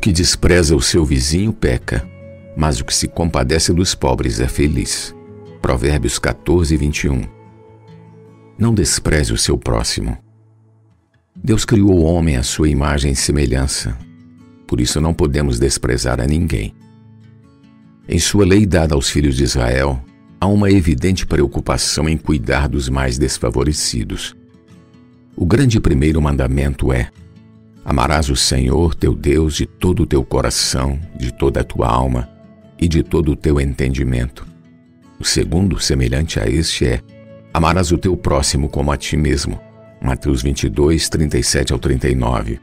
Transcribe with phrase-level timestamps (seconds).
[0.00, 2.08] que despreza o seu vizinho peca,
[2.56, 5.14] mas o que se compadece dos pobres é feliz.
[5.60, 7.22] Provérbios 14, 21.
[8.58, 10.16] Não despreze o seu próximo.
[11.36, 13.96] Deus criou o homem à sua imagem e semelhança.
[14.66, 16.74] Por isso não podemos desprezar a ninguém.
[18.08, 20.02] Em sua lei dada aos filhos de Israel,
[20.40, 24.34] há uma evidente preocupação em cuidar dos mais desfavorecidos.
[25.36, 27.10] O grande primeiro mandamento é:
[27.90, 32.30] Amarás o Senhor teu Deus de todo o teu coração, de toda a tua alma
[32.78, 34.46] e de todo o teu entendimento.
[35.18, 37.00] O segundo, semelhante a este, é:
[37.52, 39.60] Amarás o teu próximo como a ti mesmo.
[40.00, 42.60] Mateus 22, 37 ao 39.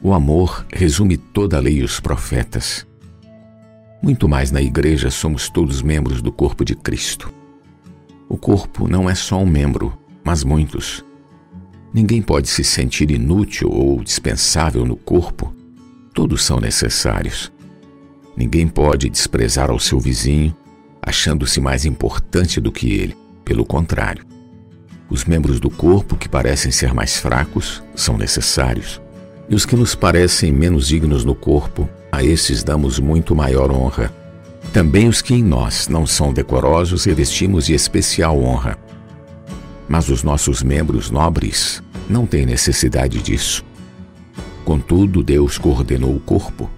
[0.00, 2.86] O amor resume toda a lei e os profetas.
[4.00, 7.34] Muito mais na igreja somos todos membros do corpo de Cristo.
[8.28, 9.92] O corpo não é só um membro,
[10.22, 11.04] mas muitos.
[11.92, 15.52] Ninguém pode se sentir inútil ou dispensável no corpo.
[16.14, 17.50] Todos são necessários.
[18.36, 20.54] Ninguém pode desprezar ao seu vizinho,
[21.02, 23.16] achando-se mais importante do que ele.
[23.44, 24.24] Pelo contrário,
[25.10, 29.00] os membros do corpo que parecem ser mais fracos são necessários.
[29.48, 34.14] E os que nos parecem menos dignos no corpo a esses damos muito maior honra.
[34.72, 38.78] Também os que em nós não são decorosos revestimos de especial honra.
[39.90, 43.64] Mas os nossos membros nobres não têm necessidade disso.
[44.64, 46.70] Contudo, Deus coordenou o corpo,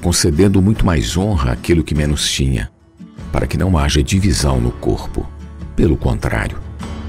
[0.00, 2.70] concedendo muito mais honra àquilo que menos tinha,
[3.32, 5.28] para que não haja divisão no corpo.
[5.74, 6.56] Pelo contrário,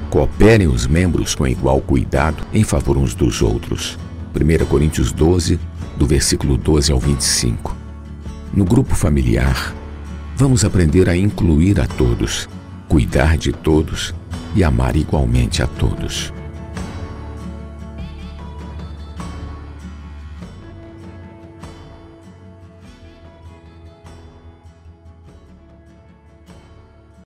[0.10, 3.96] cooperem os membros com igual cuidado em favor uns dos outros.
[4.34, 5.60] 1 Coríntios 12,
[5.96, 7.78] do versículo 12 ao 25.
[8.52, 9.72] No grupo familiar,
[10.36, 12.50] vamos aprender a incluir a todos,
[12.88, 14.16] cuidar de todos
[14.56, 16.34] e amar igualmente a todos.